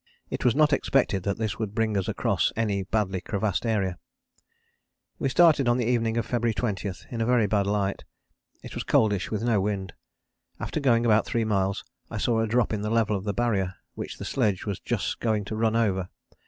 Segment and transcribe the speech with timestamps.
[0.31, 3.99] It was not expected that this would bring us across any badly crevassed area.
[5.19, 8.03] We started on the evening of February 20 in a very bad light.
[8.63, 9.93] It was coldish, with no wind.
[10.59, 13.75] After going about three miles I saw a drop in the level of the Barrier
[13.93, 16.09] which the sledge was just going to run over.